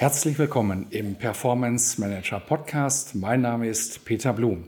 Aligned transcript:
Herzlich 0.00 0.38
willkommen 0.38 0.86
im 0.90 1.16
Performance 1.16 2.00
Manager 2.00 2.38
Podcast. 2.38 3.16
Mein 3.16 3.40
Name 3.40 3.68
ist 3.68 4.04
Peter 4.04 4.32
Blum. 4.32 4.62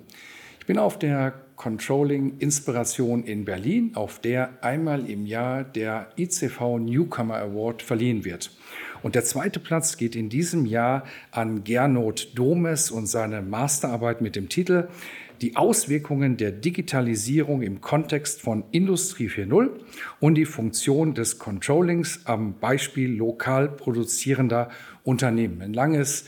Ich 0.59 0.67
bin 0.67 0.77
auf 0.77 0.99
der 0.99 1.33
Controlling 1.55 2.39
Inspiration 2.41 3.23
in 3.23 3.45
Berlin, 3.45 3.93
auf 3.95 4.19
der 4.19 4.51
einmal 4.61 5.09
im 5.09 5.27
Jahr 5.27 5.63
der 5.63 6.09
ICV 6.19 6.81
Newcomer 6.81 7.37
Award 7.37 7.81
verliehen 7.81 8.25
wird. 8.25 8.51
Und 9.05 9.15
der 9.15 9.23
zweite 9.23 9.61
Platz 9.61 9.97
geht 9.97 10.17
in 10.17 10.31
diesem 10.31 10.67
Jahr 10.67 11.05
an 11.31 11.63
Gernot 11.63 12.33
Domes 12.35 12.91
und 12.91 13.07
seine 13.07 13.41
Masterarbeit 13.41 14.23
mit 14.23 14.35
dem 14.35 14.49
Titel 14.49 14.89
die 15.41 15.57
Auswirkungen 15.57 16.37
der 16.37 16.53
Digitalisierung 16.53 17.63
im 17.63 17.81
Kontext 17.81 18.43
von 18.43 18.65
Industrie 18.73 19.29
4.0 19.29 19.71
und 20.19 20.35
die 20.35 20.45
Funktion 20.45 21.15
des 21.15 21.39
Controllings 21.39 22.21
am 22.27 22.59
Beispiel 22.59 23.11
lokal 23.11 23.69
produzierender 23.69 24.71
Unternehmen. 25.05 25.63
Ein 25.63 25.73
langes 25.73 26.27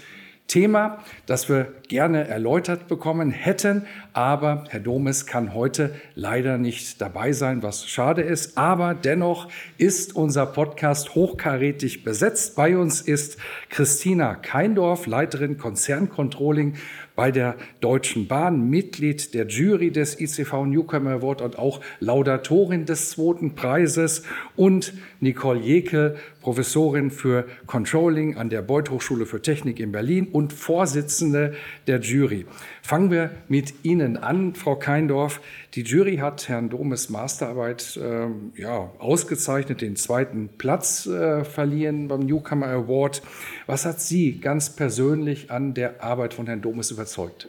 Thema, 0.53 0.99
das 1.25 1.49
wir 1.49 1.73
gerne 1.89 2.29
erläutert 2.29 2.87
bekommen 2.87 3.31
hätten, 3.31 3.87
aber 4.13 4.65
Herr 4.69 4.81
Domes 4.81 5.25
kann 5.25 5.55
heute 5.55 5.95
leider 6.15 6.59
nicht 6.59 7.01
dabei 7.01 7.33
sein, 7.33 7.63
was 7.63 7.87
schade 7.87 8.21
ist. 8.21 8.59
Aber 8.59 8.93
dennoch 8.93 9.49
ist 9.79 10.15
unser 10.15 10.45
Podcast 10.45 11.15
hochkarätig 11.15 12.05
besetzt. 12.05 12.55
Bei 12.55 12.77
uns 12.77 13.01
ist 13.01 13.39
Christina 13.71 14.35
Keindorf, 14.35 15.07
Leiterin 15.07 15.57
Konzerncontrolling 15.57 16.75
bei 17.15 17.31
der 17.31 17.57
Deutschen 17.81 18.27
Bahn, 18.27 18.71
Mitglied 18.71 19.35
der 19.35 19.47
Jury 19.47 19.91
des 19.91 20.19
ICV 20.21 20.67
Newcomer 20.67 21.13
Award 21.13 21.43
und 21.43 21.59
auch 21.59 21.81
Laudatorin 22.01 22.87
des 22.87 23.11
zweiten 23.11 23.55
Preises 23.55 24.23
und 24.57 24.95
Nicole 25.21 25.61
Jekel, 25.61 26.17
Professorin 26.41 27.11
für 27.11 27.47
Controlling 27.67 28.37
an 28.37 28.51
der 28.51 28.63
Beuth 28.63 28.91
Hochschule 28.91 29.27
für 29.27 29.41
Technik 29.41 29.79
in 29.79 29.93
Berlin 29.93 30.29
und 30.33 30.53
Vorsitzende 30.53 31.55
der 31.87 32.01
Jury. 32.01 32.47
Fangen 32.85 33.13
wir 33.13 33.31
mit 33.47 33.85
Ihnen 33.85 34.17
an, 34.17 34.57
Frau 34.57 34.75
Keindorf. 34.75 35.41
Die 35.75 35.83
Jury 35.83 36.17
hat 36.17 36.49
Herrn 36.49 36.69
Domes 36.69 37.11
Masterarbeit 37.11 37.97
äh, 37.97 38.27
ja, 38.61 38.91
ausgezeichnet, 38.99 39.81
den 39.81 39.95
zweiten 39.95 40.51
Platz 40.59 41.07
äh, 41.07 41.45
verliehen 41.45 42.09
beim 42.09 42.21
Newcomer 42.21 42.67
Award. 42.67 43.23
Was 43.69 43.87
hat 43.87 44.01
Sie 44.01 44.41
ganz 44.41 44.71
persönlich 44.71 45.53
an 45.53 45.75
der 45.75 46.03
Arbeit 46.03 46.35
von 46.35 46.47
Herrn 46.47 46.61
Domes 46.61 46.91
überzeugt? 46.91 47.49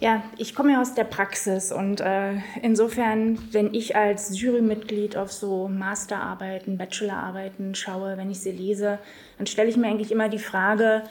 Ja, 0.00 0.22
ich 0.36 0.54
komme 0.54 0.72
ja 0.72 0.82
aus 0.82 0.94
der 0.94 1.04
Praxis 1.04 1.72
und 1.72 2.02
äh, 2.02 2.34
insofern, 2.60 3.38
wenn 3.52 3.72
ich 3.72 3.96
als 3.96 4.38
Jurymitglied 4.38 5.16
auf 5.16 5.32
so 5.32 5.66
Masterarbeiten, 5.68 6.76
Bachelorarbeiten 6.76 7.74
schaue, 7.74 8.18
wenn 8.18 8.30
ich 8.30 8.40
sie 8.40 8.50
lese, 8.50 8.98
dann 9.38 9.46
stelle 9.46 9.70
ich 9.70 9.78
mir 9.78 9.86
eigentlich 9.86 10.12
immer 10.12 10.28
die 10.28 10.38
Frage, 10.38 11.04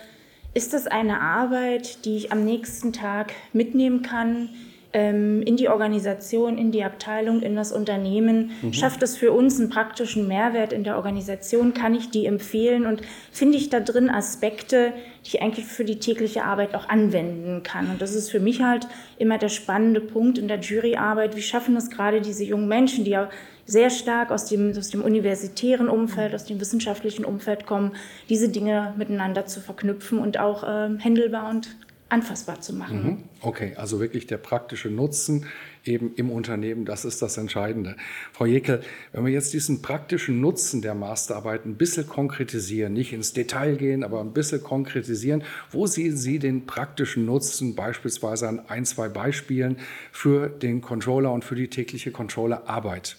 ist 0.54 0.73
das 0.73 0.88
eine 0.88 1.22
Arbeit, 1.22 2.06
die 2.06 2.16
ich 2.16 2.31
am 2.31 2.46
nächsten 2.46 2.94
Tag 2.94 3.34
mitnehmen 3.53 4.03
kann 4.03 4.50
ähm, 4.94 5.41
in 5.41 5.58
die 5.58 5.68
Organisation, 5.68 6.59
in 6.59 6.72
die 6.72 6.84
Abteilung, 6.84 7.41
in 7.41 7.56
das 7.56 7.72
Unternehmen? 7.72 8.52
Mhm. 8.62 8.74
Schafft 8.74 9.02
es 9.02 9.18
für 9.18 9.31
uns 9.31 9.59
einen 9.59 9.69
praktischen 9.69 10.28
Mehrwert 10.28 10.72
in 10.72 10.84
der 10.84 10.97
Organisation? 10.97 11.74
Kann 11.74 11.96
ich 11.96 12.12
die 12.12 12.28
empfehlen? 12.28 12.86
Und 12.86 13.02
finde 13.31 13.58
ich 13.58 13.69
da 13.69 13.80
drin 13.80 14.12
Aspekte, 14.12 14.94
die 15.25 15.30
ich 15.30 15.42
eigentlich 15.42 15.66
für 15.66 15.86
die 15.86 15.97
tägliche 15.97 16.44
Arbeit 16.44 16.75
auch 16.75 16.88
anwenden 16.88 17.63
kann? 17.63 17.90
Und 17.90 18.02
das 18.02 18.13
ist 18.13 18.30
für 18.30 18.40
mich 18.40 18.62
halt 18.62 18.88
immer 19.18 19.40
der 19.40 19.50
spannende 19.50 20.02
Punkt 20.02 20.38
in 20.38 20.47
der 20.47 20.59
Juryarbeit. 20.59 21.36
Wie 21.36 21.42
schaffen 21.42 21.75
es 21.75 21.90
gerade 21.90 22.22
diese 22.22 22.44
jungen 22.44 22.68
Menschen, 22.68 23.06
die 23.06 23.12
ja 23.12 23.30
sehr 23.66 23.90
stark 23.90 24.31
aus 24.31 24.46
dem, 24.46 24.78
aus 24.78 24.90
dem 24.90 25.01
universitären 25.01 25.90
Umfeld, 25.90 26.35
aus 26.35 26.46
dem 26.46 26.59
wissenschaftlichen 26.59 27.25
Umfeld 27.25 27.66
kommen, 27.66 27.96
diese 28.29 28.50
Dinge 28.50 28.94
miteinander 28.97 29.46
zu 29.46 29.62
verknüpfen 29.62 30.19
und 30.19 30.38
auch 30.38 30.63
äh, 30.63 30.90
händelbar 31.00 31.50
und 31.50 31.75
anfassbar 32.13 32.62
zu 32.62 32.74
machen. 32.75 33.03
Mhm. 33.03 33.18
Okay, 33.41 33.74
also 33.75 34.00
wirklich 34.00 34.28
der 34.28 34.38
praktische 34.38 34.90
Nutzen 34.90 35.47
eben 35.84 36.13
im 36.16 36.29
Unternehmen, 36.29 36.85
das 36.85 37.06
ist 37.06 37.24
das 37.24 37.38
Entscheidende. 37.38 37.96
Frau 38.31 38.46
Jekel, 38.46 38.81
wenn 39.12 39.25
wir 39.25 39.34
jetzt 39.34 39.51
diesen 39.53 39.81
praktischen 39.81 40.40
Nutzen 40.40 40.84
der 40.84 40.94
Masterarbeit 40.94 41.66
ein 41.66 41.75
bisschen 41.75 42.07
konkretisieren, 42.07 42.94
nicht 42.94 43.13
ins 43.13 43.34
Detail 43.34 43.78
gehen, 43.78 44.03
aber 44.03 44.22
ein 44.22 44.31
bisschen 44.31 44.62
konkretisieren, 44.62 45.44
wo 45.72 45.88
sehen 45.88 46.16
Sie 46.16 46.38
den 46.38 46.68
praktischen 46.68 47.25
Nutzen 47.25 47.75
beispielsweise 47.75 48.47
an 48.47 48.62
ein, 48.68 48.85
zwei 48.85 49.09
Beispielen 49.09 49.78
für 50.12 50.50
den 50.50 50.81
Controller 50.81 51.34
und 51.34 51.44
für 51.44 51.56
die 51.56 51.68
tägliche 51.68 52.12
Controllerarbeit? 52.12 53.18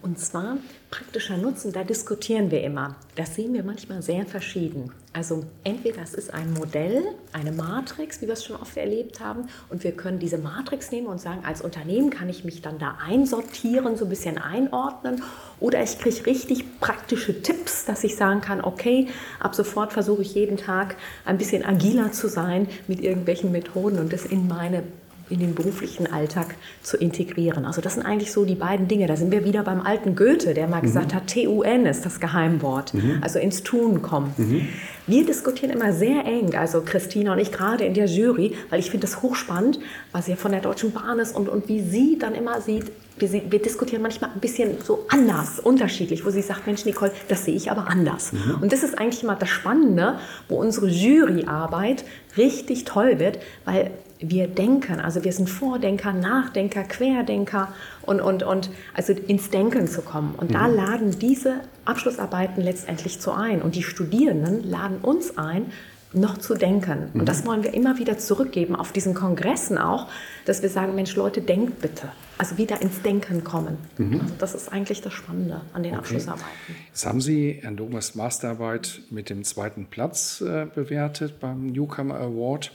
Und 0.00 0.18
zwar 0.20 0.58
praktischer 0.90 1.36
Nutzen, 1.36 1.72
da 1.72 1.82
diskutieren 1.82 2.50
wir 2.50 2.62
immer. 2.62 2.96
Das 3.16 3.34
sehen 3.34 3.52
wir 3.52 3.64
manchmal 3.64 4.00
sehr 4.00 4.24
verschieden. 4.26 4.92
Also 5.12 5.44
entweder 5.64 6.02
es 6.02 6.14
ist 6.14 6.32
ein 6.32 6.52
Modell, 6.52 7.02
eine 7.32 7.50
Matrix, 7.50 8.22
wie 8.22 8.26
wir 8.26 8.34
es 8.34 8.44
schon 8.44 8.56
oft 8.56 8.76
erlebt 8.76 9.18
haben, 9.18 9.48
und 9.70 9.82
wir 9.82 9.92
können 9.92 10.20
diese 10.20 10.38
Matrix 10.38 10.92
nehmen 10.92 11.08
und 11.08 11.20
sagen, 11.20 11.44
als 11.44 11.62
Unternehmen 11.62 12.10
kann 12.10 12.28
ich 12.28 12.44
mich 12.44 12.62
dann 12.62 12.78
da 12.78 12.98
einsortieren, 13.04 13.96
so 13.96 14.04
ein 14.04 14.08
bisschen 14.08 14.38
einordnen, 14.38 15.22
oder 15.58 15.82
ich 15.82 15.98
kriege 15.98 16.26
richtig 16.26 16.78
praktische 16.78 17.42
Tipps, 17.42 17.84
dass 17.84 18.04
ich 18.04 18.14
sagen 18.14 18.40
kann, 18.40 18.60
okay, 18.60 19.08
ab 19.40 19.56
sofort 19.56 19.92
versuche 19.92 20.22
ich 20.22 20.34
jeden 20.34 20.56
Tag 20.56 20.96
ein 21.24 21.38
bisschen 21.38 21.64
agiler 21.64 22.12
zu 22.12 22.28
sein 22.28 22.68
mit 22.86 23.00
irgendwelchen 23.00 23.50
Methoden 23.50 23.98
und 23.98 24.12
das 24.12 24.24
in 24.24 24.46
meine 24.46 24.84
in 25.30 25.40
den 25.40 25.54
beruflichen 25.54 26.12
Alltag 26.12 26.54
zu 26.82 26.96
integrieren. 26.96 27.64
Also 27.64 27.80
das 27.80 27.94
sind 27.94 28.04
eigentlich 28.04 28.32
so 28.32 28.44
die 28.44 28.54
beiden 28.54 28.88
Dinge. 28.88 29.06
Da 29.06 29.16
sind 29.16 29.30
wir 29.30 29.44
wieder 29.44 29.62
beim 29.62 29.80
alten 29.80 30.16
Goethe, 30.16 30.54
der 30.54 30.68
mal 30.68 30.78
mhm. 30.78 30.82
gesagt 30.82 31.14
hat, 31.14 31.32
TUN 31.32 31.86
ist 31.86 32.04
das 32.04 32.20
Geheimwort, 32.20 32.94
mhm. 32.94 33.18
also 33.20 33.38
ins 33.38 33.62
Tun 33.62 34.02
kommen. 34.02 34.32
Mhm. 34.36 34.68
Wir 35.06 35.24
diskutieren 35.24 35.70
immer 35.72 35.92
sehr 35.92 36.24
eng, 36.26 36.54
also 36.54 36.82
Christina 36.84 37.32
und 37.32 37.38
ich 37.38 37.50
gerade 37.50 37.84
in 37.84 37.94
der 37.94 38.06
Jury, 38.06 38.54
weil 38.68 38.78
ich 38.78 38.90
finde 38.90 39.06
das 39.06 39.22
hochspannend, 39.22 39.78
was 40.12 40.26
ja 40.26 40.36
von 40.36 40.52
der 40.52 40.60
Deutschen 40.60 40.92
Bahn 40.92 41.18
ist 41.18 41.34
und, 41.34 41.48
und 41.48 41.68
wie 41.68 41.80
sie 41.80 42.18
dann 42.18 42.34
immer 42.34 42.60
sieht, 42.60 42.92
wir, 43.18 43.32
wir, 43.50 43.58
diskutieren 43.58 44.02
manchmal 44.02 44.30
ein 44.32 44.40
bisschen 44.40 44.80
so 44.84 45.06
anders, 45.08 45.58
unterschiedlich, 45.58 46.24
wo 46.24 46.30
sie 46.30 46.42
sagt, 46.42 46.66
Mensch, 46.66 46.84
Nicole, 46.84 47.10
das 47.28 47.44
sehe 47.44 47.54
ich 47.54 47.70
aber 47.70 47.88
anders. 47.88 48.32
Mhm. 48.32 48.58
Und 48.60 48.72
das 48.72 48.82
ist 48.82 48.98
eigentlich 48.98 49.22
immer 49.22 49.34
das 49.34 49.48
Spannende, 49.48 50.18
wo 50.48 50.56
unsere 50.56 50.86
Juryarbeit 50.88 52.04
richtig 52.36 52.84
toll 52.84 53.18
wird, 53.18 53.38
weil 53.64 53.90
wir 54.20 54.48
denken, 54.48 55.00
also 55.00 55.24
wir 55.24 55.32
sind 55.32 55.48
Vordenker, 55.48 56.12
Nachdenker, 56.12 56.84
Querdenker 56.84 57.72
und, 58.02 58.20
und, 58.20 58.42
und 58.42 58.70
also 58.94 59.12
ins 59.12 59.50
Denken 59.50 59.86
zu 59.86 60.02
kommen. 60.02 60.34
Und 60.36 60.50
mhm. 60.50 60.54
da 60.54 60.66
laden 60.66 61.18
diese 61.18 61.60
Abschlussarbeiten 61.84 62.62
letztendlich 62.62 63.20
zu 63.20 63.32
ein. 63.32 63.62
Und 63.62 63.74
die 63.74 63.82
Studierenden 63.82 64.68
laden 64.68 64.98
uns 64.98 65.38
ein, 65.38 65.66
noch 66.12 66.38
zu 66.38 66.54
denken. 66.54 67.10
Und 67.12 67.28
das 67.28 67.42
mhm. 67.42 67.48
wollen 67.48 67.62
wir 67.64 67.74
immer 67.74 67.98
wieder 67.98 68.18
zurückgeben, 68.18 68.74
auf 68.74 68.92
diesen 68.92 69.14
Kongressen 69.14 69.76
auch, 69.76 70.08
dass 70.46 70.62
wir 70.62 70.70
sagen, 70.70 70.94
Mensch, 70.94 71.14
Leute, 71.16 71.42
denkt 71.42 71.80
bitte. 71.80 72.08
Also 72.38 72.56
wieder 72.56 72.80
ins 72.80 73.02
Denken 73.02 73.44
kommen. 73.44 73.76
Mhm. 73.98 74.20
Also 74.20 74.34
das 74.38 74.54
ist 74.54 74.72
eigentlich 74.72 75.02
das 75.02 75.12
Spannende 75.12 75.60
an 75.74 75.82
den 75.82 75.92
okay. 75.92 75.98
Abschlussarbeiten. 76.00 76.48
Jetzt 76.88 77.04
haben 77.04 77.20
Sie 77.20 77.58
Herrn 77.60 77.76
Domas 77.76 78.14
Masterarbeit 78.14 79.00
mit 79.10 79.28
dem 79.28 79.44
zweiten 79.44 79.86
Platz 79.86 80.40
äh, 80.40 80.66
bewertet 80.74 81.40
beim 81.40 81.66
Newcomer 81.66 82.18
Award. 82.18 82.72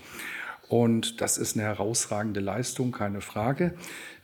Und 0.74 1.22
das 1.22 1.38
ist 1.38 1.56
eine 1.56 1.68
herausragende 1.68 2.40
Leistung, 2.40 2.92
keine 2.92 3.22
Frage. 3.22 3.76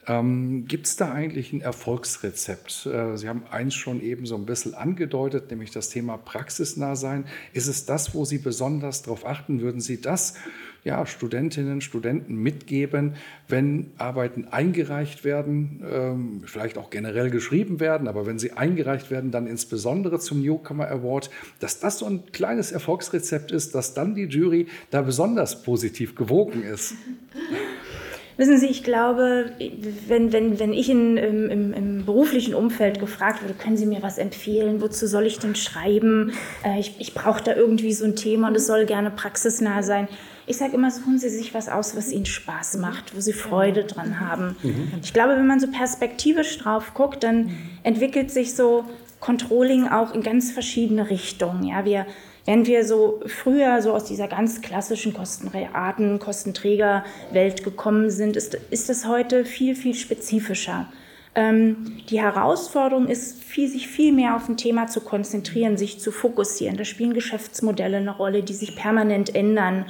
Ähm, 0.07 0.65
Gibt 0.65 0.87
es 0.87 0.95
da 0.95 1.11
eigentlich 1.11 1.53
ein 1.53 1.61
Erfolgsrezept? 1.61 2.87
Äh, 2.87 3.17
Sie 3.17 3.29
haben 3.29 3.43
eins 3.51 3.75
schon 3.75 4.01
eben 4.01 4.25
so 4.25 4.33
ein 4.33 4.47
bisschen 4.47 4.73
angedeutet, 4.73 5.51
nämlich 5.51 5.69
das 5.69 5.89
Thema 5.89 6.17
praxisnah 6.17 6.95
sein. 6.95 7.25
Ist 7.53 7.67
es 7.67 7.85
das, 7.85 8.15
wo 8.15 8.25
Sie 8.25 8.39
besonders 8.39 9.03
darauf 9.03 9.27
achten? 9.27 9.61
Würden 9.61 9.79
Sie 9.79 10.01
das 10.01 10.33
ja, 10.83 11.05
Studentinnen, 11.05 11.81
Studenten 11.81 12.35
mitgeben, 12.35 13.15
wenn 13.47 13.91
Arbeiten 13.97 14.45
eingereicht 14.45 15.23
werden, 15.23 15.83
ähm, 15.89 16.41
vielleicht 16.45 16.77
auch 16.77 16.89
generell 16.89 17.29
geschrieben 17.29 17.79
werden, 17.79 18.07
aber 18.07 18.25
wenn 18.25 18.39
sie 18.39 18.53
eingereicht 18.53 19.11
werden, 19.11 19.31
dann 19.31 19.47
insbesondere 19.47 20.19
zum 20.19 20.41
Newcomer 20.41 20.89
Award, 20.89 21.29
dass 21.59 21.79
das 21.79 21.99
so 21.99 22.05
ein 22.05 22.23
kleines 22.31 22.71
Erfolgsrezept 22.71 23.51
ist, 23.51 23.75
dass 23.75 23.93
dann 23.93 24.15
die 24.15 24.25
Jury 24.25 24.67
da 24.89 25.01
besonders 25.01 25.63
positiv 25.63 26.15
gewogen 26.15 26.63
ist. 26.63 26.95
Wissen 28.39 28.57
Sie, 28.57 28.67
ich 28.67 28.85
glaube, 28.85 29.51
wenn, 30.07 30.31
wenn, 30.31 30.59
wenn 30.59 30.71
ich 30.71 30.89
in, 30.89 31.17
im, 31.17 31.73
im, 31.73 32.05
beruflichen 32.05 32.53
Umfeld 32.55 32.97
gefragt 32.97 33.41
würde, 33.41 33.53
können 33.53 33.75
Sie 33.75 33.85
mir 33.85 34.01
was 34.01 34.17
empfehlen, 34.17 34.79
wozu 34.79 35.07
soll 35.07 35.25
ich 35.25 35.39
denn 35.39 35.55
schreiben? 35.55 36.31
Äh, 36.63 36.79
ich 36.79 36.95
ich 36.99 37.13
brauche 37.13 37.43
da 37.43 37.53
irgendwie 37.53 37.91
so 37.91 38.05
ein 38.05 38.15
Thema 38.15 38.47
und 38.47 38.55
es 38.55 38.65
soll 38.65 38.85
gerne 38.85 39.11
praxisnah 39.11 39.83
sein. 39.83 40.07
Ich 40.47 40.55
sage 40.55 40.73
immer, 40.75 40.89
suchen 40.89 41.19
Sie 41.19 41.27
sich 41.27 41.53
was 41.53 41.67
aus, 41.67 41.97
was 41.97 42.13
Ihnen 42.13 42.25
Spaß 42.25 42.77
macht, 42.77 43.13
wo 43.13 43.19
Sie 43.19 43.33
Freude 43.33 43.83
dran 43.83 44.21
haben. 44.21 44.55
Mhm. 44.63 44.93
Ich 45.03 45.11
glaube, 45.11 45.35
wenn 45.35 45.45
man 45.45 45.59
so 45.59 45.67
perspektivisch 45.67 46.59
drauf 46.59 46.93
guckt, 46.93 47.25
dann 47.25 47.51
entwickelt 47.83 48.31
sich 48.31 48.55
so 48.55 48.85
Controlling 49.19 49.89
auch 49.89 50.13
in 50.13 50.23
ganz 50.23 50.49
verschiedene 50.49 51.09
Richtungen. 51.09 51.65
Ja, 51.65 51.83
wir 51.83 52.05
wenn 52.49 52.65
wir 52.65 52.83
so 52.83 53.21
früher 53.27 53.79
so 53.83 53.93
aus 53.93 54.05
dieser 54.05 54.27
ganz 54.27 54.61
klassischen 54.61 55.13
Kostenraten, 55.13 56.17
Kostenträgerwelt 56.17 57.63
gekommen 57.63 58.09
sind, 58.09 58.35
ist, 58.35 58.55
ist 58.71 58.89
es 58.89 59.05
heute 59.05 59.45
viel, 59.45 59.75
viel 59.75 59.93
spezifischer. 59.93 60.91
Ähm, 61.35 62.01
die 62.09 62.19
Herausforderung 62.19 63.07
ist, 63.07 63.43
viel, 63.43 63.69
sich 63.69 63.87
viel 63.87 64.11
mehr 64.13 64.35
auf 64.35 64.49
ein 64.49 64.57
Thema 64.57 64.87
zu 64.87 65.01
konzentrieren, 65.01 65.77
sich 65.77 65.99
zu 65.99 66.11
fokussieren. 66.11 66.75
Da 66.75 66.85
spielen 66.85 67.13
Geschäftsmodelle 67.13 67.97
eine 67.97 68.17
Rolle, 68.17 68.41
die 68.41 68.55
sich 68.55 68.75
permanent 68.75 69.35
ändern. 69.35 69.85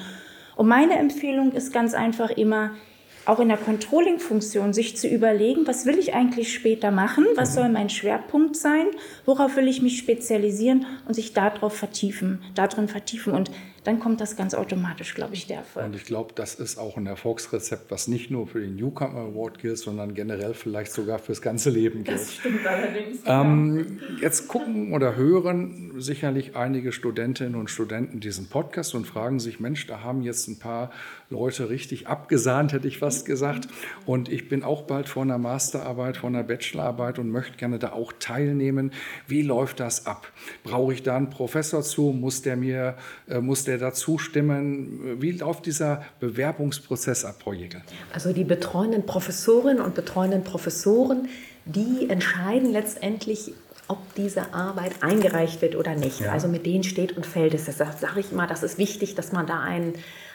Und 0.58 0.68
meine 0.68 1.00
Empfehlung 1.00 1.54
ist 1.54 1.72
ganz 1.72 1.94
einfach 1.94 2.30
immer, 2.30 2.72
auch 3.30 3.40
in 3.40 3.50
der 3.50 3.58
Controlling-Funktion 3.58 4.74
sich 4.74 4.98
zu 4.98 5.08
überlegen, 5.08 5.68
was 5.68 5.86
will 5.86 6.00
ich 6.00 6.14
eigentlich 6.16 6.52
später 6.52 6.90
machen, 6.90 7.26
was 7.36 7.54
soll 7.54 7.70
mein 7.70 7.90
Schwerpunkt 7.90 8.56
sein, 8.56 8.88
worauf 9.26 9.56
will 9.56 9.68
ich 9.68 9.84
mich 9.84 10.00
spezialisieren 10.00 10.88
und 11.08 11.14
sich 11.14 11.34
darauf 11.34 11.76
vertiefen, 11.76 12.42
darin 12.56 12.88
vertiefen. 12.88 13.34
Und 13.34 13.52
dann 13.90 14.00
kommt 14.00 14.22
das 14.22 14.36
ganz 14.36 14.54
automatisch, 14.54 15.16
glaube 15.16 15.34
ich, 15.34 15.48
der 15.48 15.58
Erfolg. 15.58 15.88
Und 15.88 15.96
ich 15.96 16.06
glaube, 16.06 16.32
das 16.36 16.54
ist 16.54 16.78
auch 16.78 16.96
ein 16.96 17.08
Erfolgsrezept, 17.08 17.90
was 17.90 18.08
nicht 18.08 18.30
nur 18.30 18.46
für 18.46 18.62
den 18.62 18.76
Newcomer 18.76 19.22
Award 19.22 19.58
gilt, 19.58 19.80
sondern 19.80 20.14
generell 20.14 20.54
vielleicht 20.54 20.92
sogar 20.92 21.18
fürs 21.18 21.42
ganze 21.42 21.72
Leben 21.72 22.04
gilt. 22.04 22.20
Das 22.20 22.36
stimmt 22.36 22.68
allerdings. 22.68 23.22
Ähm, 23.26 24.00
jetzt 24.22 24.48
gucken 24.48 24.94
oder 24.94 25.16
hören 25.16 25.94
sicherlich 25.98 26.56
einige 26.56 26.92
Studentinnen 26.92 27.56
und 27.56 27.72
Studenten 27.72 28.20
diesen 28.20 28.48
Podcast 28.48 28.94
und 28.94 29.08
fragen 29.08 29.40
sich, 29.40 29.60
Mensch, 29.60 29.88
da 29.88 30.04
haben 30.04 30.22
jetzt 30.22 30.48
ein 30.48 30.60
paar 30.60 30.92
Leute 31.32 31.72
richtig 31.72 32.08
abgesahnt, 32.08 32.74
hätte 32.74 32.88
ich 32.88 33.00
fast 33.00 33.26
gesagt. 33.26 33.68
Und 34.06 34.30
ich 34.30 34.50
bin 34.50 34.64
auch 34.64 34.84
bald 34.84 35.10
vor 35.10 35.24
einer 35.24 35.40
Masterarbeit, 35.40 36.18
vor 36.18 36.30
einer 36.30 36.44
Bachelorarbeit 36.44 37.18
und 37.18 37.32
möchte 37.32 37.58
gerne 37.58 37.80
da 37.80 37.94
auch 37.94 38.14
teilnehmen. 38.20 38.92
Wie 39.26 39.42
läuft 39.42 39.80
das 39.80 40.06
ab? 40.06 40.32
Brauche 40.64 40.94
ich 40.94 41.02
da 41.02 41.18
einen 41.18 41.32
Professor 41.32 41.82
zu? 41.82 42.12
Muss 42.12 42.44
der 42.44 42.56
mir, 42.56 42.96
äh, 43.28 43.40
muss 43.42 43.64
der 43.64 43.79
dazu 43.80 44.18
stimmen? 44.18 45.22
Wie 45.22 45.32
läuft 45.32 45.66
dieser 45.66 46.04
Bewerbungsprozess 46.20 47.26
ab, 47.26 47.38
Frau 47.44 47.54
Jäger? 47.54 47.82
Also 48.14 48.34
die 48.34 48.44
betreuenden 48.44 49.06
Professorinnen 49.06 49.82
und 49.82 49.96
betreuenden 49.96 50.44
Professoren, 50.44 51.28
die 51.66 52.10
entscheiden 52.10 52.72
letztendlich, 52.72 53.54
ob 53.88 53.98
diese 54.16 54.54
Arbeit 54.54 55.02
eingereicht 55.02 55.62
wird 55.62 55.76
oder 55.76 55.96
nicht. 55.96 56.20
Ja. 56.20 56.32
Also 56.32 56.48
mit 56.48 56.66
denen 56.66 56.84
steht 56.84 57.18
und 57.18 57.26
fällt 57.26 57.54
es. 57.56 57.66
Deshalb 57.66 57.98
sage 57.98 58.20
ich 58.20 58.32
immer, 58.32 58.46
das 58.46 58.62
ist 58.62 58.78
wichtig, 58.78 59.16
dass 59.16 59.32
man 59.32 59.48
da 59.48 59.62
einen, 59.62 59.94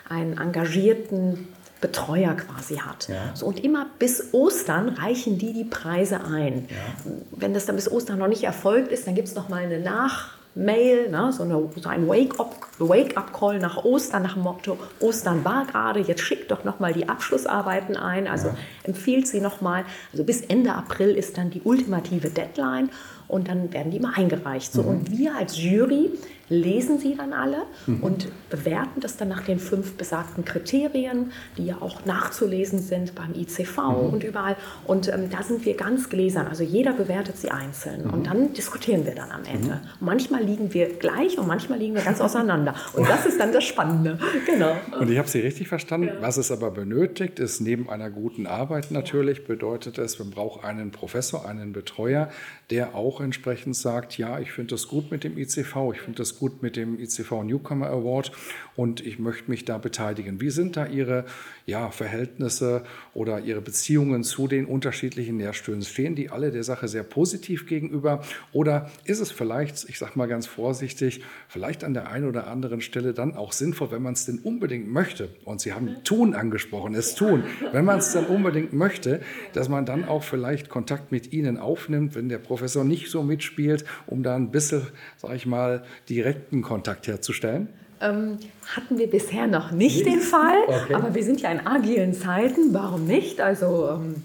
einen 0.09 0.39
engagierten 0.39 1.47
Betreuer 1.81 2.35
quasi 2.35 2.77
hat. 2.77 3.09
Ja. 3.09 3.31
So, 3.35 3.47
und 3.47 3.63
immer 3.63 3.87
bis 3.99 4.33
Ostern 4.33 4.89
reichen 4.89 5.39
die 5.39 5.53
die 5.53 5.65
Preise 5.65 6.25
ein. 6.25 6.67
Ja. 6.69 7.13
Wenn 7.31 7.55
das 7.55 7.67
dann 7.67 7.77
bis 7.77 7.91
Ostern 7.91 8.19
noch 8.19 8.29
nicht 8.29 8.43
erfolgt 8.43 8.91
ist, 8.91 9.07
dann 9.07 9.15
gibt 9.15 9.29
es 9.29 9.35
noch 9.35 9.49
mal 9.49 9.63
eine 9.63 9.79
Nach- 9.81 10.35
Mail, 10.55 11.11
ne, 11.11 11.33
so, 11.33 11.43
eine, 11.43 11.69
so 11.77 11.89
ein 11.89 12.07
Wake-up-Call 12.07 12.89
Wake 12.89 13.61
nach 13.61 13.85
Ostern, 13.85 14.23
nach 14.23 14.35
dem 14.35 14.43
Motto, 14.43 14.79
Ostern 15.01 15.45
war 15.45 15.67
gerade, 15.67 16.01
jetzt 16.01 16.23
schickt 16.23 16.51
doch 16.51 16.65
nochmal 16.65 16.93
die 16.93 17.09
Abschlussarbeiten 17.09 17.97
ein, 17.97 18.29
also 18.29 18.49
ja. 18.49 18.57
empfiehlt 18.85 19.27
sie 19.27 19.41
nochmal, 19.41 19.85
also 20.13 20.25
bis 20.25 20.43
Ende 20.43 20.73
April 20.73 21.11
ist 21.11 21.39
dann 21.39 21.51
die 21.51 21.63
ultimative 21.63 22.31
Deadline 22.31 22.91
und 23.27 23.49
dann 23.49 23.73
werden 23.73 23.91
die 23.91 23.97
immer 23.97 24.17
eingereicht. 24.17 24.73
So, 24.73 24.83
mhm. 24.83 24.89
Und 24.89 25.19
wir 25.19 25.35
als 25.37 25.61
Jury 25.61 26.11
lesen 26.49 26.99
sie 26.99 27.15
dann 27.15 27.33
alle 27.33 27.63
mhm. 27.87 28.03
und 28.03 28.29
bewerten 28.51 29.01
das 29.01 29.17
dann 29.17 29.29
nach 29.29 29.43
den 29.43 29.59
fünf 29.59 29.95
besagten 29.95 30.45
Kriterien, 30.45 31.33
die 31.57 31.67
ja 31.67 31.77
auch 31.81 32.05
nachzulesen 32.05 32.81
sind 32.81 33.15
beim 33.15 33.35
ICV 33.35 33.79
mhm. 33.79 33.95
und 34.13 34.25
überall. 34.25 34.57
Und 34.87 35.09
ähm, 35.09 35.31
da 35.31 35.43
sind 35.43 35.65
wir 35.65 35.75
ganz 35.75 36.09
gläsern. 36.09 36.47
Also 36.47 36.63
jeder 36.63 36.93
bewertet 36.93 37.39
sie 37.39 37.51
einzeln. 37.51 38.07
Mhm. 38.07 38.15
Und 38.15 38.27
dann 38.27 38.53
diskutieren 38.53 39.07
wir 39.07 39.15
dann 39.15 39.31
am 39.31 39.45
Ende. 39.45 39.75
Mhm. 39.75 39.81
Manchmal 40.01 40.43
liegen 40.43 40.75
wir 40.75 40.89
gleich 40.99 41.39
und 41.39 41.47
manchmal 41.47 41.79
liegen 41.79 41.95
wir 41.95 42.03
ganz 42.03 42.21
auseinander. 42.21 42.75
Und 42.93 43.09
das 43.09 43.27
ist 43.27 43.41
dann 43.41 43.53
das 43.53 43.65
Spannende. 43.65 44.19
Genau. 44.47 44.77
Und 45.01 45.11
ich 45.11 45.17
habe 45.17 45.29
Sie 45.29 45.41
richtig 45.41 45.69
verstanden. 45.69 46.09
Ja. 46.09 46.15
Was 46.21 46.37
es 46.37 46.51
aber 46.51 46.71
benötigt, 46.71 47.39
ist 47.39 47.61
neben 47.61 47.89
einer 47.89 48.11
guten 48.11 48.47
Arbeit 48.47 48.91
natürlich, 48.91 49.47
bedeutet 49.47 49.99
es, 49.99 50.19
man 50.19 50.31
braucht 50.31 50.65
einen 50.65 50.91
Professor, 50.91 51.47
einen 51.47 51.73
Betreuer, 51.73 52.29
der 52.71 52.95
auch 52.95 53.21
entsprechend 53.21 53.77
sagt, 53.77 54.19
ja, 54.19 54.39
ich 54.39 54.53
finde 54.53 54.75
das 54.75 54.89
gut 54.89 55.11
mit 55.11 55.25
dem 55.25 55.39
ICV, 55.39 55.93
ich 55.95 56.01
finde 56.01 56.19
das 56.19 56.34
gut 56.39 56.63
mit 56.63 56.77
dem 56.77 56.99
ICV 56.99 57.45
Newcomer 57.45 57.89
Award 57.89 58.33
und 58.77 59.05
ich 59.05 59.19
möchte 59.19 59.51
mich 59.51 59.65
da 59.65 59.79
beteiligen. 59.79 60.41
Wie 60.41 60.51
sind 60.51 60.77
da 60.77 60.87
Ihre 60.87 61.25
ja, 61.67 61.91
Verhältnisse 61.91 62.83
oder 63.15 63.41
Ihre 63.41 63.61
Beziehungen 63.61 64.25
zu 64.25 64.49
den 64.49 64.67
unterschiedlichen 64.67 65.39
Lehrstühlen? 65.39 65.83
Stehen 65.83 66.15
die 66.15 66.31
alle 66.31 66.51
der 66.51 66.65
Sache 66.65 66.89
sehr 66.89 67.03
positiv 67.03 67.67
gegenüber 67.67 68.23
oder 68.53 68.91
ist 69.05 69.21
es 69.21 69.31
vielleicht, 69.31 69.89
ich 69.89 69.99
sage 69.99 70.13
mal 70.17 70.27
ganz 70.27 70.47
vorsichtig, 70.47 71.23
vielleicht 71.49 71.85
an 71.85 71.95
der 71.95 72.11
einen 72.11 72.29
oder 72.29 72.47
anderen 72.47 72.81
Stelle 72.81 73.15
dann 73.15 73.35
auch 73.35 73.53
sinnvoll, 73.53 73.91
wenn 73.91 74.03
man 74.03 74.15
es 74.15 74.27
denn 74.27 74.39
unbedingt 74.39 74.89
möchte, 74.89 75.29
und 75.45 75.61
Sie 75.61 75.73
haben 75.73 76.03
Tun 76.05 76.35
angesprochen, 76.35 76.95
es 76.95 77.15
tun, 77.15 77.45
wenn 77.73 77.85
man 77.85 77.99
es 77.99 78.13
dann 78.13 78.27
unbedingt 78.27 78.73
möchte, 78.73 79.21
dass 79.53 79.69
man 79.69 79.87
dann 79.87 80.05
auch 80.05 80.23
vielleicht 80.23 80.69
Kontakt 80.69 81.13
mit 81.13 81.33
Ihnen 81.33 81.59
aufnimmt, 81.59 82.15
wenn 82.15 82.29
der 82.29 82.39
Professor 82.39 82.85
nicht 82.85 83.11
so 83.11 83.23
mitspielt, 83.23 83.85
um 84.07 84.23
da 84.23 84.35
ein 84.35 84.51
bisschen, 84.51 84.83
sage 85.17 85.37
ich 85.37 85.47
mal, 85.47 85.85
direkten 86.25 86.63
Kontakt 86.63 87.07
herzustellen? 87.07 87.69
Ähm, 88.01 88.39
hatten 88.75 88.99
wir 88.99 89.09
bisher 89.09 89.47
noch 89.47 89.71
nicht 89.71 90.05
den 90.05 90.21
Fall, 90.21 90.59
okay. 90.67 90.95
aber 90.95 91.15
wir 91.15 91.23
sind 91.23 91.41
ja 91.41 91.51
in 91.51 91.67
agilen 91.67 92.13
Zeiten, 92.13 92.73
warum 92.75 93.07
nicht? 93.07 93.41
Also 93.41 93.89
ähm, 93.91 94.17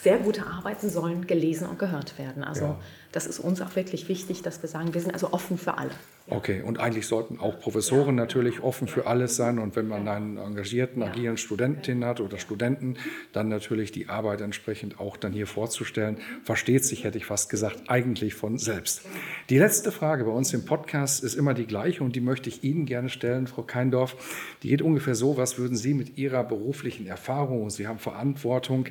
sehr 0.00 0.18
gute 0.18 0.46
Arbeiten 0.46 0.90
sollen 0.90 1.26
gelesen 1.26 1.68
und 1.68 1.78
gehört 1.78 2.18
werden. 2.18 2.42
Also 2.42 2.64
ja. 2.64 2.80
Das 3.12 3.26
ist 3.26 3.38
uns 3.38 3.60
auch 3.60 3.76
wirklich 3.76 4.08
wichtig, 4.08 4.42
dass 4.42 4.62
wir 4.62 4.68
sagen, 4.68 4.94
wir 4.94 5.00
sind 5.00 5.12
also 5.12 5.32
offen 5.32 5.58
für 5.58 5.78
alle. 5.78 5.90
Okay, 6.28 6.62
und 6.62 6.78
eigentlich 6.78 7.06
sollten 7.08 7.40
auch 7.40 7.58
Professoren 7.58 8.14
natürlich 8.14 8.62
offen 8.62 8.86
für 8.86 9.06
alles 9.06 9.36
sein. 9.36 9.58
Und 9.58 9.76
wenn 9.76 9.88
man 9.88 10.06
einen 10.08 10.38
engagierten, 10.38 11.02
agilen 11.02 11.36
Studentin 11.36 12.04
hat 12.04 12.20
oder 12.20 12.38
Studenten, 12.38 12.96
dann 13.32 13.48
natürlich 13.48 13.90
die 13.90 14.08
Arbeit 14.08 14.40
entsprechend 14.40 15.00
auch 15.00 15.16
dann 15.16 15.32
hier 15.32 15.46
vorzustellen, 15.46 16.18
versteht 16.44 16.84
sich, 16.84 17.04
hätte 17.04 17.18
ich 17.18 17.26
fast 17.26 17.50
gesagt, 17.50 17.82
eigentlich 17.88 18.34
von 18.34 18.56
selbst. 18.56 19.02
Die 19.50 19.58
letzte 19.58 19.92
Frage 19.92 20.24
bei 20.24 20.30
uns 20.30 20.54
im 20.54 20.64
Podcast 20.64 21.24
ist 21.24 21.34
immer 21.34 21.54
die 21.54 21.66
gleiche 21.66 22.04
und 22.04 22.14
die 22.14 22.20
möchte 22.20 22.48
ich 22.48 22.62
Ihnen 22.62 22.86
gerne 22.86 23.08
stellen, 23.08 23.46
Frau 23.46 23.62
Keindorf. 23.62 24.16
Die 24.62 24.68
geht 24.68 24.80
ungefähr 24.80 25.16
so, 25.16 25.36
was 25.36 25.58
würden 25.58 25.76
Sie 25.76 25.92
mit 25.92 26.16
Ihrer 26.18 26.44
beruflichen 26.44 27.06
Erfahrung, 27.06 27.64
und 27.64 27.70
Sie 27.70 27.88
haben 27.88 27.98
Verantwortung 27.98 28.86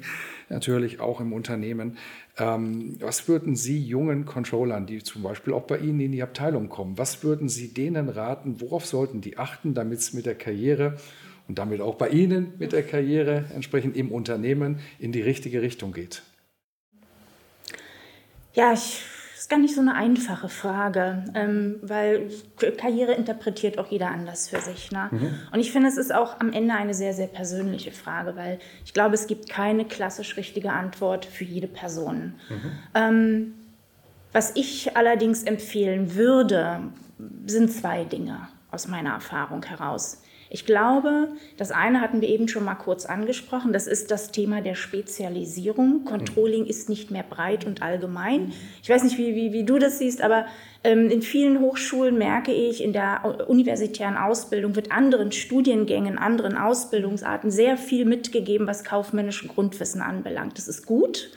natürlich 0.49 0.99
auch 0.99 1.21
im 1.21 1.33
Unternehmen, 1.33 1.97
ähm, 2.37 2.97
was 2.99 3.27
würden 3.27 3.55
Sie 3.55 3.77
jungen 4.11 4.25
Controllern, 4.25 4.85
die 4.85 5.03
zum 5.03 5.23
Beispiel 5.23 5.53
auch 5.53 5.63
bei 5.63 5.77
Ihnen 5.77 5.99
in 5.99 6.11
die 6.11 6.23
Abteilung 6.23 6.69
kommen, 6.69 6.97
was 6.97 7.23
würden 7.23 7.49
Sie 7.49 7.73
denen 7.73 8.09
raten, 8.09 8.61
worauf 8.61 8.85
sollten 8.85 9.21
die 9.21 9.37
achten, 9.37 9.73
damit 9.73 9.99
es 9.99 10.13
mit 10.13 10.25
der 10.25 10.35
Karriere 10.35 10.97
und 11.47 11.57
damit 11.57 11.81
auch 11.81 11.95
bei 11.95 12.09
Ihnen 12.09 12.53
mit 12.59 12.71
der 12.71 12.83
Karriere 12.83 13.45
entsprechend 13.53 13.95
im 13.95 14.11
Unternehmen 14.11 14.79
in 14.99 15.11
die 15.11 15.21
richtige 15.21 15.61
Richtung 15.61 15.93
geht? 15.93 16.23
Ja, 18.53 18.73
ich 18.73 19.03
gar 19.51 19.59
nicht 19.59 19.75
so 19.75 19.81
eine 19.81 19.93
einfache 19.95 20.47
Frage, 20.47 21.25
ähm, 21.35 21.75
weil 21.81 22.29
Karriere 22.77 23.11
interpretiert 23.11 23.77
auch 23.79 23.91
jeder 23.91 24.09
anders 24.09 24.47
für 24.47 24.61
sich. 24.61 24.91
Ne? 24.91 25.09
Mhm. 25.11 25.33
Und 25.51 25.59
ich 25.59 25.73
finde, 25.73 25.89
es 25.89 25.97
ist 25.97 26.15
auch 26.15 26.39
am 26.39 26.53
Ende 26.53 26.73
eine 26.73 26.93
sehr, 26.93 27.13
sehr 27.13 27.27
persönliche 27.27 27.91
Frage, 27.91 28.37
weil 28.37 28.59
ich 28.85 28.93
glaube, 28.93 29.13
es 29.13 29.27
gibt 29.27 29.49
keine 29.49 29.83
klassisch 29.83 30.37
richtige 30.37 30.71
Antwort 30.71 31.25
für 31.25 31.43
jede 31.43 31.67
Person. 31.67 32.35
Mhm. 32.49 32.71
Ähm, 32.95 33.53
was 34.33 34.55
ich 34.55 34.95
allerdings 34.95 35.43
empfehlen 35.43 36.15
würde, 36.15 36.79
sind 37.45 37.71
zwei 37.71 38.03
Dinge 38.03 38.47
aus 38.71 38.87
meiner 38.87 39.11
Erfahrung 39.11 39.63
heraus. 39.63 40.21
Ich 40.53 40.65
glaube, 40.65 41.29
das 41.55 41.71
eine 41.71 42.01
hatten 42.01 42.19
wir 42.19 42.27
eben 42.27 42.49
schon 42.49 42.65
mal 42.65 42.75
kurz 42.75 43.05
angesprochen, 43.05 43.71
das 43.71 43.87
ist 43.87 44.11
das 44.11 44.31
Thema 44.31 44.59
der 44.59 44.75
Spezialisierung. 44.75 46.03
Controlling 46.03 46.65
ist 46.65 46.89
nicht 46.89 47.09
mehr 47.09 47.23
breit 47.23 47.65
und 47.65 47.81
allgemein. 47.81 48.51
Ich 48.83 48.89
weiß 48.89 49.03
nicht, 49.03 49.17
wie, 49.17 49.33
wie, 49.33 49.53
wie 49.53 49.63
du 49.63 49.79
das 49.79 49.99
siehst, 49.99 50.21
aber 50.21 50.45
ähm, 50.83 51.09
in 51.09 51.21
vielen 51.21 51.61
Hochschulen 51.61 52.17
merke 52.17 52.51
ich, 52.51 52.83
in 52.83 52.91
der 52.91 53.45
universitären 53.47 54.17
Ausbildung 54.17 54.75
wird 54.75 54.91
anderen 54.91 55.31
Studiengängen, 55.31 56.17
anderen 56.17 56.57
Ausbildungsarten 56.57 57.49
sehr 57.49 57.77
viel 57.77 58.03
mitgegeben, 58.03 58.67
was 58.67 58.83
kaufmännischen 58.83 59.47
Grundwissen 59.47 60.01
anbelangt. 60.01 60.57
Das 60.57 60.67
ist 60.67 60.85
gut. 60.85 61.31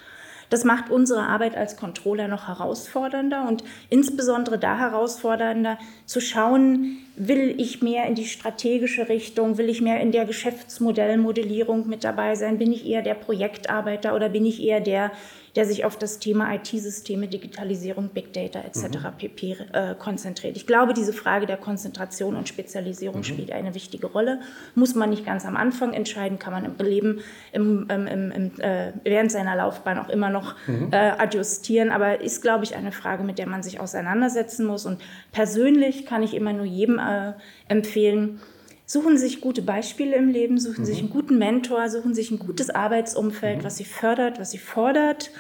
Das 0.55 0.63
macht 0.63 0.89
unsere 0.89 1.23
Arbeit 1.23 1.57
als 1.57 1.77
Controller 1.77 2.29
noch 2.29 2.47
herausfordernder 2.47 3.49
und 3.49 3.65
insbesondere 3.91 4.57
da 4.57 4.79
herausfordernder 4.79 5.81
zu 6.07 6.21
schauen, 6.21 6.99
will 7.17 7.57
ich 7.59 7.83
mehr 7.83 8.07
in 8.07 8.15
die 8.15 8.25
strategische 8.25 9.09
Richtung, 9.09 9.59
will 9.59 9.69
ich 9.69 9.81
mehr 9.81 10.01
in 10.01 10.13
der 10.13 10.25
Geschäftsmodellmodellierung 10.27 11.89
mit 11.89 12.05
dabei 12.05 12.37
sein, 12.37 12.59
bin 12.59 12.73
ich 12.73 12.87
eher 12.87 13.03
der 13.03 13.15
Projektarbeiter 13.15 14.15
oder 14.15 14.29
bin 14.29 14.47
ich 14.47 14.63
eher 14.63 14.79
der, 14.79 15.11
der 15.57 15.65
sich 15.65 15.85
auf 15.85 15.97
das 15.97 16.19
Thema 16.19 16.53
IT-Systeme, 16.55 17.29
Digitalisierung, 17.29 18.09
Big 18.09 18.33
Data 18.33 18.61
etc. 18.61 18.83
Mhm. 18.83 19.19
pp. 19.19 19.57
Äh, 19.73 19.95
konzentriert. 19.99 20.57
Ich 20.57 20.67
glaube, 20.67 20.95
diese 20.95 21.13
Frage 21.13 21.47
der 21.47 21.57
Konzentration 21.57 22.37
und 22.37 22.49
Spezialisierung 22.49 23.19
mhm. 23.19 23.25
spielt 23.25 23.53
eine 23.53 23.75
wichtige 23.75 24.09
Rolle. 24.09 24.41
Muss 24.75 24.95
man 24.95 25.11
nicht 25.11 25.25
ganz 25.25 25.47
am 25.47 25.57
Anfang 25.57 25.93
entscheiden, 25.93 26.39
kann 26.39 26.53
man 26.53 26.65
im 26.65 26.77
Leben 26.85 27.21
im, 27.53 27.89
im, 27.89 28.31
im, 28.31 28.61
äh, 28.61 28.93
während 29.05 29.31
seiner 29.31 29.55
Laufbahn 29.55 29.99
auch 29.99 30.09
immer 30.09 30.31
noch 30.31 30.57
mhm. 30.67 30.89
äh, 30.91 30.97
adjustieren. 30.97 31.91
Aber 31.91 32.21
ist, 32.21 32.43
glaube 32.43 32.65
ich, 32.65 32.75
eine 32.75 32.93
Frage, 32.93 33.23
mit 33.23 33.39
der 33.39 33.47
man 33.47 33.63
sich 33.63 33.79
auseinandersetzen 33.79 34.67
muss. 34.67 34.87
Und 34.87 35.01
persönlich 35.31 36.07
kann 36.07 36.23
ich 36.23 36.35
immer 36.35 36.53
nur 36.53 36.67
jedem 36.67 36.99
äh, 36.99 37.35
empfehlen, 37.69 38.41
Suchen 38.87 39.17
Sie 39.17 39.27
sich 39.27 39.41
gute 39.41 39.63
Beispiele 39.63 40.17
im 40.17 40.29
Leben, 40.29 40.59
suchen 40.59 40.83
mhm. 40.83 40.87
sich 40.87 40.99
einen 40.99 41.11
guten 41.11 41.39
Mentor, 41.39 41.89
suchen 41.89 42.15
sich 42.15 42.31
ein 42.31 42.39
gutes 42.39 42.71
Arbeitsumfeld, 42.71 43.59
mhm. 43.59 43.65
was 43.65 43.77
Sie 43.77 43.85
fördert, 43.85 44.39
was 44.39 44.51
Sie 44.51 44.59
fordert 44.59 45.31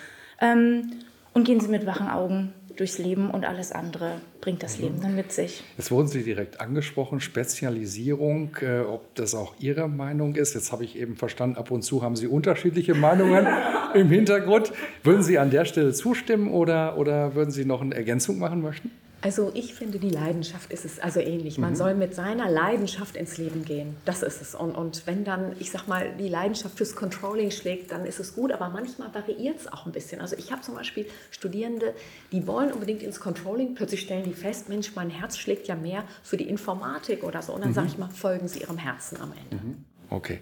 ähm, 0.40 0.92
und 1.34 1.44
gehen 1.44 1.60
Sie 1.60 1.68
mit 1.68 1.84
wachen 1.84 2.08
Augen 2.08 2.52
durchs 2.76 2.98
Leben 2.98 3.30
und 3.30 3.44
alles 3.44 3.72
andere 3.72 4.20
bringt 4.40 4.62
das 4.62 4.78
Leben 4.78 5.00
dann 5.00 5.14
mit 5.14 5.32
sich. 5.32 5.62
Jetzt 5.78 5.90
wurden 5.90 6.08
Sie 6.08 6.22
direkt 6.22 6.60
angesprochen, 6.60 7.20
Spezialisierung, 7.20 8.56
äh, 8.60 8.80
ob 8.80 9.14
das 9.14 9.34
auch 9.34 9.54
Ihre 9.60 9.88
Meinung 9.88 10.34
ist. 10.34 10.54
Jetzt 10.54 10.72
habe 10.72 10.84
ich 10.84 10.98
eben 10.98 11.16
verstanden, 11.16 11.56
ab 11.56 11.70
und 11.70 11.82
zu 11.82 12.02
haben 12.02 12.16
Sie 12.16 12.26
unterschiedliche 12.26 12.94
Meinungen 12.96 13.46
im 13.94 14.08
Hintergrund. 14.08 14.72
Würden 15.02 15.22
Sie 15.22 15.38
an 15.38 15.50
der 15.50 15.64
Stelle 15.64 15.92
zustimmen 15.92 16.50
oder, 16.50 16.98
oder 16.98 17.34
würden 17.34 17.50
Sie 17.50 17.64
noch 17.64 17.80
eine 17.80 17.94
Ergänzung 17.94 18.38
machen 18.38 18.60
möchten? 18.60 18.90
Also 19.24 19.50
ich 19.54 19.72
finde, 19.72 19.98
die 19.98 20.10
Leidenschaft 20.10 20.70
ist 20.70 20.84
es 20.84 21.00
also 21.00 21.18
ähnlich. 21.18 21.56
Man 21.56 21.70
mhm. 21.70 21.76
soll 21.76 21.94
mit 21.94 22.14
seiner 22.14 22.50
Leidenschaft 22.50 23.16
ins 23.16 23.38
Leben 23.38 23.64
gehen. 23.64 23.96
Das 24.04 24.22
ist 24.22 24.42
es. 24.42 24.54
Und, 24.54 24.72
und 24.72 25.06
wenn 25.06 25.24
dann, 25.24 25.56
ich 25.58 25.70
sag 25.70 25.88
mal, 25.88 26.14
die 26.18 26.28
Leidenschaft 26.28 26.76
fürs 26.76 26.94
Controlling 26.94 27.50
schlägt, 27.50 27.90
dann 27.90 28.04
ist 28.04 28.20
es 28.20 28.34
gut. 28.34 28.52
Aber 28.52 28.68
manchmal 28.68 29.14
variiert 29.14 29.60
es 29.60 29.72
auch 29.72 29.86
ein 29.86 29.92
bisschen. 29.92 30.20
Also 30.20 30.36
ich 30.36 30.52
habe 30.52 30.60
zum 30.60 30.74
Beispiel 30.74 31.06
Studierende, 31.30 31.94
die 32.32 32.46
wollen 32.46 32.70
unbedingt 32.70 33.02
ins 33.02 33.18
Controlling. 33.18 33.74
Plötzlich 33.74 34.02
stellen 34.02 34.24
die 34.24 34.34
fest, 34.34 34.68
Mensch, 34.68 34.94
mein 34.94 35.08
Herz 35.08 35.38
schlägt 35.38 35.68
ja 35.68 35.74
mehr 35.74 36.04
für 36.22 36.36
die 36.36 36.46
Informatik 36.46 37.24
oder 37.24 37.40
so. 37.40 37.54
Und 37.54 37.62
dann 37.62 37.70
mhm. 37.70 37.74
sage 37.74 37.86
ich 37.86 37.96
mal, 37.96 38.10
folgen 38.10 38.46
Sie 38.46 38.60
Ihrem 38.60 38.76
Herzen 38.76 39.18
am 39.22 39.32
Ende. 39.32 39.64
Mhm. 39.64 39.84
Okay. 40.10 40.40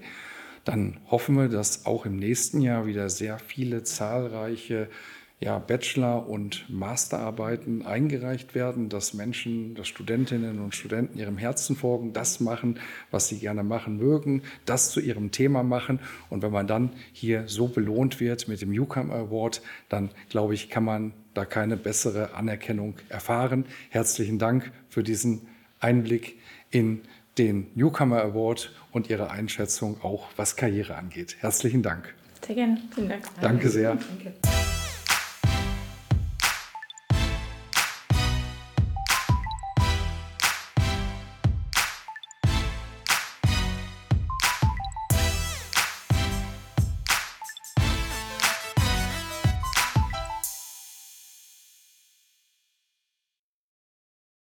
Dann 0.65 0.99
hoffen 1.09 1.37
wir, 1.37 1.49
dass 1.49 1.87
auch 1.87 2.05
im 2.05 2.17
nächsten 2.17 2.61
Jahr 2.61 2.87
wieder 2.87 3.09
sehr 3.11 3.39
viele 3.39 3.85
zahlreiche 3.85 4.89
ja, 5.43 5.59
Bachelor- 5.59 6.29
und 6.29 6.71
Masterarbeiten 6.71 7.85
eingereicht 7.85 8.55
werden, 8.55 8.89
dass 8.89 9.13
Menschen, 9.13 9.75
dass 9.75 9.89
Studentinnen 9.89 10.61
und 10.61 10.77
Studenten 10.77 11.19
ihrem 11.19 11.37
Herzen 11.37 11.75
folgen, 11.75 12.13
das 12.13 12.39
machen, 12.39 12.79
was 13.11 13.27
sie 13.27 13.39
gerne 13.39 13.65
machen 13.65 13.97
mögen, 13.97 14.43
das 14.67 14.91
zu 14.91 15.01
ihrem 15.01 15.33
Thema 15.33 15.65
machen. 15.65 15.99
Und 16.31 16.43
wenn 16.43 16.53
man 16.53 16.69
dann 16.69 16.91
hier 17.13 17.49
so 17.49 17.67
belohnt 17.67 18.21
wird 18.21 18.47
mit 18.47 18.63
dem 18.63 18.71
Newcomer 18.71 19.15
Award, 19.15 19.63
dann 19.89 20.11
glaube 20.29 20.55
ich, 20.55 20.71
kann 20.71 20.85
man 20.85 21.13
da 21.35 21.45
keine 21.45 21.77
bessere 21.77 22.35
Anerkennung 22.35 22.95
erfahren. 23.09 23.65
Herzlichen 23.91 24.39
Dank 24.39 24.71
für 24.89 25.03
diesen 25.03 25.49
Einblick 25.81 26.39
in 26.71 27.01
den 27.37 27.67
Newcomer 27.75 28.23
Award 28.23 28.73
und 28.93 29.11
Ihre 29.11 29.31
Einschätzung 29.31 29.97
auch, 30.05 30.29
was 30.37 30.55
Karriere 30.55 30.95
angeht. 30.95 31.37
Herzlichen 31.41 31.83
Dank. 31.83 32.15
Sehr 32.47 32.55
gerne. 32.55 32.81
Vielen 32.95 33.09
Dank. 33.09 33.25
Danke 33.41 33.69
sehr. 33.69 33.97
Danke. 33.97 34.52